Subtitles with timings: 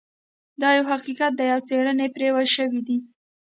[0.61, 2.97] دا یو حقیقت دی او څیړنې پرې شوي دي